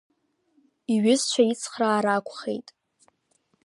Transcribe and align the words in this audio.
Иҩызцәа 0.93 1.43
ицхраар 1.51 2.05
акәхеит. 2.15 2.67